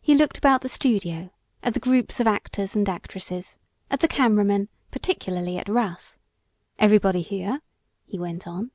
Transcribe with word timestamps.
He 0.00 0.14
looked 0.14 0.38
about 0.38 0.62
the 0.62 0.70
studio, 0.70 1.28
at 1.62 1.74
the 1.74 1.80
groups 1.80 2.18
of 2.18 2.26
actors 2.26 2.74
and 2.74 2.88
actresses, 2.88 3.58
at 3.90 4.00
the 4.00 4.08
camera 4.08 4.42
men 4.42 4.70
particularly 4.90 5.58
at 5.58 5.68
Russ. 5.68 6.18
"Everybody 6.78 7.20
here?" 7.20 7.60
he 8.06 8.18
went 8.18 8.46
on. 8.46 8.70